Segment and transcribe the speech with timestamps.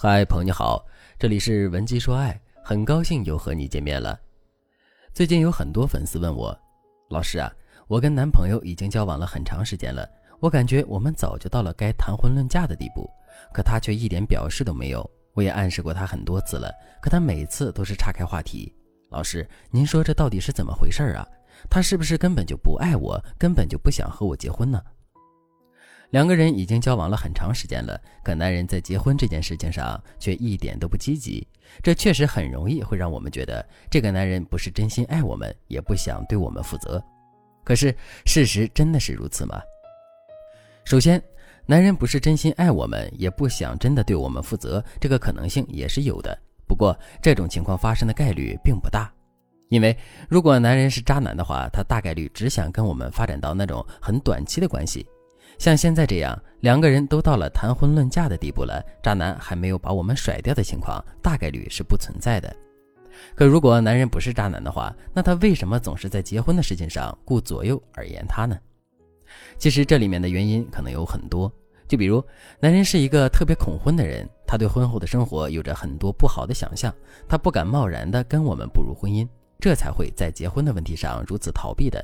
[0.00, 0.86] 嗨，朋友你好，
[1.18, 4.16] 这里是文姬说爱，很高兴又和你见面了。
[5.12, 6.56] 最近有很多粉丝问我，
[7.10, 7.52] 老师啊，
[7.88, 10.08] 我跟男朋友已经交往了很长时间了，
[10.38, 13.10] 我感觉我们早就到了该谈婚论嫁的地步，
[13.52, 15.04] 可他却一点表示都没有。
[15.34, 16.72] 我也暗示过他很多次了，
[17.02, 18.72] 可他每次都是岔开话题。
[19.10, 21.26] 老师，您说这到底是怎么回事啊？
[21.68, 24.80] 他是不是根本就不爱我，根本就不想和我结婚呢？
[26.10, 31.46] 两个人已经交往了很长时间了，可男人在结婚这件事情上却一点都不积极，
[31.82, 37.02] 这确实很容易会让我们觉得这个男人不是真心爱我们，也不想对我们负责。
[37.62, 39.60] 可是事实真的是如此吗？
[40.86, 41.22] 首先，
[41.66, 46.36] 男人不是真心爱我们，也不想真的对我们负责，这个可能性也是有的。
[46.66, 49.12] 不过这种情况发生的概率并不大，
[49.68, 49.94] 因为
[50.26, 55.06] 如果男人是渣男的话，他大概率只想跟我们发展到那种很短期的关系。
[55.58, 62.54] 像现在这样，两个人都到了谈婚论嫁的地步了，渣男还没有把我们甩掉的情况，大概率是不存在的。
[63.34, 68.56] 可如果男人不是渣男的话，那他为什么总是在结婚的事情上顾左右而言他呢？
[69.58, 71.52] 其实这里面的原因可能有很多，
[71.88, 72.24] 就比如
[72.60, 76.94] 男人是一个特别恐婚的人，他对婚后的生活有着很多不好的想象，
[77.28, 79.28] 他不敢贸然的跟我们步入婚姻，
[79.58, 82.02] 这才会在结婚的问题上如此逃避的。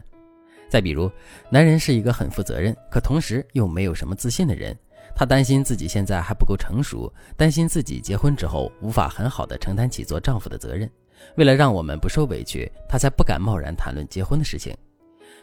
[0.75, 1.09] 再比如，
[1.49, 4.77] 男人是一个很负责任，可同时又没有什么自信的人。
[5.15, 10.91] 他担心自己现在还不够成熟，担心自己结婚之后无法很好的承担起做丈夫的责任。
[11.37, 14.77] 为了让我们不受委屈，他才不敢贸然谈论结婚的事情。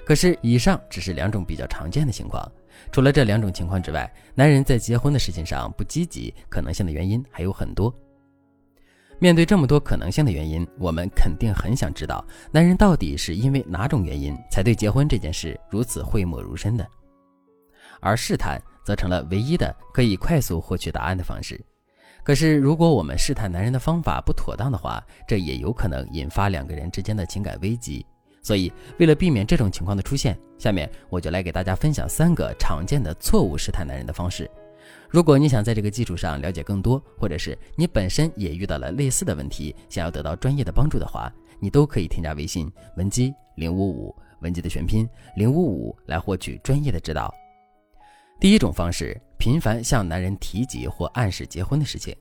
[0.06, 2.46] 可是，以上只是两种比较常见的情况。
[2.92, 7.96] 除了这两种情况之外，男人在结婚的事情上不积极，可能性的原因还有很多。
[9.22, 16.84] 面对这么多可能性的原因，我们肯定很想知道，男人到底是因为哪种原因才对结婚这件事如此讳莫如深的？
[18.00, 21.64] 而试探则成了唯一的可以快速获取答案的方式。
[22.24, 28.04] 可是，如果我们试探男人的方法不妥当的话，这也有可能引发两个人之间的情感危机。
[28.42, 34.50] 所以，为了避免这种情况的出现，下面我就来给大家分享三个常见的错误试探男人的方式。
[35.12, 41.30] 如果你想在这个基础上了解更多，或者是你本身也遇到了类似的问题，想要得到专业的帮助的话，
[41.60, 47.30] 你都可以添加微信文姬零五五，文姬的全拼零五五来获取专业的指导。
[48.40, 52.16] 第一种方式，频繁向男人提及或暗示结婚的事情。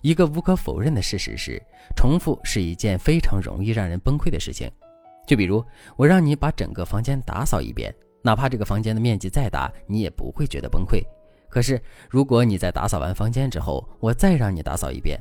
[0.00, 1.60] 一个无可否认的事实是，
[1.96, 4.70] 重复是一件非常容易让人崩溃的事情。
[5.26, 5.62] 就比如
[5.96, 11.02] 我让你把整个房间打扫一遍，哪怕这个房间的面积再大，你也不会觉得崩溃。
[11.52, 15.20] 可是，如果你在打扫完房间之后，我再让你打扫一遍，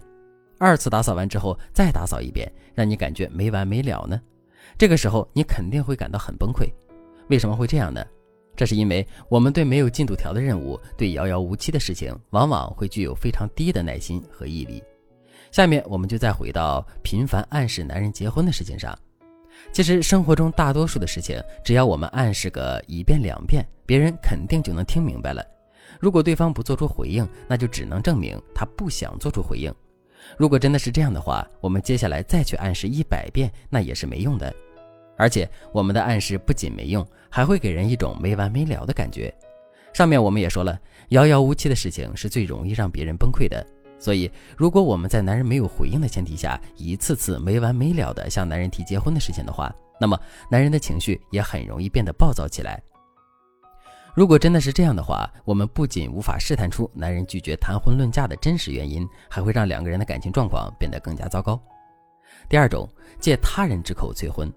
[0.58, 4.18] 二次打扫完之后再打扫一遍，让你感觉没完没了呢？
[4.78, 6.72] 这个时候你肯定会感到很崩溃。
[7.28, 8.02] 为什么会这样呢？
[8.56, 14.81] 这是因为我们对没有进度条的任务、对遥遥无期的事情，往往会具有非常低的耐心和毅力。
[15.52, 18.97] 下面我们就再回到频繁暗示男人结婚的事情上。
[19.74, 25.46] 其实生活中大多数的事情，只要我们暗示个一遍两遍，别人肯定就能听明白了。
[26.00, 29.74] 如果对方不做出回应，那就只能证明他不想做出回应。
[30.38, 34.53] 如果真的是这样的话，我们接下来再去暗示一百遍，那也是没用的。
[35.18, 39.34] 而且我们的暗示不仅没用，还会给人一种没完没了的感觉。
[39.94, 40.79] 上面我们也说了，
[41.09, 43.66] 遥遥无期的事情是最容易让别人崩溃的。
[44.00, 50.19] 所以，如果我们在男人没有回应的前提下，一次次没完没了的向男人提结婚的事情的话，那么
[50.50, 52.81] 男人的情绪也很容易变得暴躁起来。
[54.14, 61.58] 如果真的是这样的话，我们不仅无法试探出男人拒绝谈婚论嫁的真实原因，还会让两个人的感情状况变得更加糟糕。
[62.50, 62.90] 第二种，
[63.20, 64.52] 借他人之口催婚。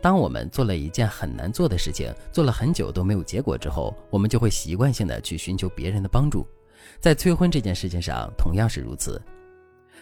[0.00, 6.46] 当我们做了一件很难做的事情，做了很久都没有结果之后，我们就会习惯性的去寻求别人的帮助。
[6.98, 9.20] 在催婚这件事情上，同样是如此。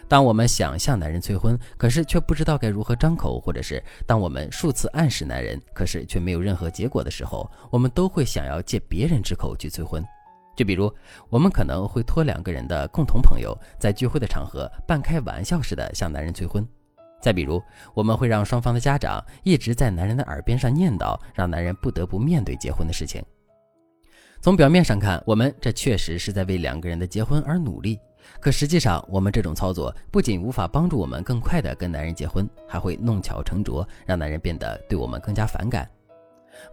[0.07, 10.03] 当我们想向男人催婚，可是却不知道该如何张口，或者是当我们数次暗示男人，可是却没有任何结果的时候，我们都会想要借别人之口去催婚。
[10.55, 10.91] 就比如，
[11.29, 16.63] 我们可能会托两个人的共同朋友，在聚会的场合半开玩笑似的向男人催婚；
[17.21, 17.61] 再比如，
[17.93, 23.23] 我们会让双方的家长一直在男人的耳边上念叨，让男人不得不面对结婚的事情。
[24.41, 27.99] 从表面上看，我们这确实是在为两个人的结婚而努力。
[28.39, 35.89] 可实际上，我们这种操作不仅无法帮助我们更快地跟男人结婚，还会弄巧成拙，让男人变得对我们更加反感。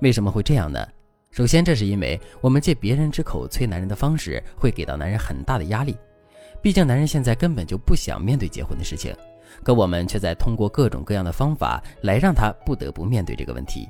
[0.01, 0.87] 为什么会这样呢？
[1.31, 5.97] 首先，这是因为我们借别人之口催男人的方式，会给到男人很大的压力。
[6.63, 9.15] 毕竟，男人现在根本就不想面对结婚的事情，
[9.63, 13.89] 可我们却在通过各种各样的方法来让他不得不面对这个问题。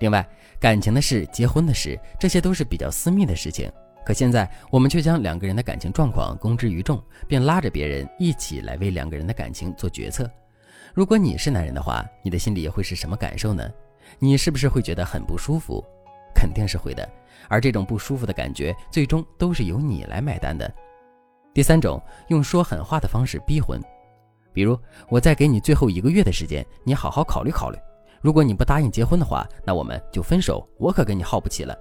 [0.00, 0.28] 另外，
[0.58, 3.70] 感情的事、结婚的事，这些都是比较私密的事情。
[4.04, 10.30] 可现在我们却将两个人的感情状况公之于众，并拉着别人一起来为两个人的感情做决策。
[10.94, 13.68] 如果你是男人的话，你的心里会是什么感受呢？
[14.18, 15.82] 你是不是会觉得很不舒服？
[16.34, 17.08] 肯定是会的。
[17.48, 20.70] 而这种不舒服的感觉，最终都是由你来买单的。
[21.54, 23.80] 第三种，用说狠话的方式逼婚，
[24.52, 24.78] 比如
[25.08, 27.78] 我再给你最后一个月的时间，你好好考虑考虑。
[28.20, 31.76] 如果你不答应结婚的话，那我们就分手，我可跟你耗不起了。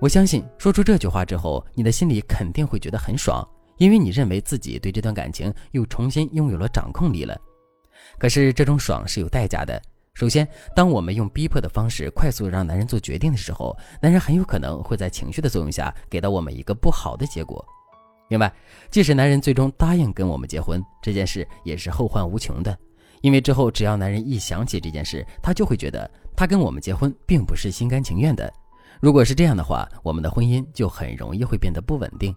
[0.00, 3.46] 我相信说出这句话之后，你的心里肯定会觉得很爽，
[3.78, 7.36] 因为你认为自己对这段感情又重新拥有了掌控力了。
[8.16, 9.80] 可是这种爽是有代价的。
[10.14, 17.64] 首先，当我们用逼迫的方式快速让男人做决定的时候，男人很有可能会在情绪的作用下给到我们一个不好的结果。
[18.28, 18.52] 另外，
[18.92, 22.76] 即使男人最终答应跟我们结婚，这件事也是后患无穷的，
[23.20, 28.52] 因为之后只要男人一想起这件事，他就会觉得他跟我们结婚并不是心甘情愿的。
[29.00, 32.34] 如果是这样的话，我们的婚姻就很容易会变得不稳定。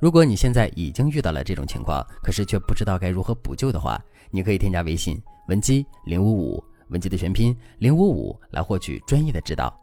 [0.00, 6.62] 如果你现在已经遇到了这种情况，可是却不知道该如何补救的话，你可以添加微信文姬零五五。
[6.88, 9.74] 文姬的全拼零五五来获取专业的指导。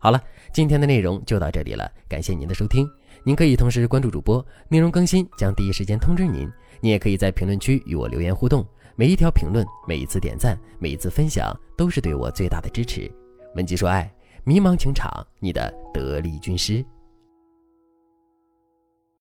[0.00, 0.20] 好了，
[0.52, 2.88] 今天的内容就到这里了，感谢您的收听。
[3.22, 6.50] 您可以同时关注主播，内容更新将第一时间通知您。
[6.80, 8.66] 您也可以在评论区与我留言互动，
[8.96, 13.08] 每一条评论、每一次点赞、每一次分享，都是对我最大的支持。
[13.54, 14.12] 文姬说爱，
[14.44, 16.84] 迷茫情场，你的得力军师。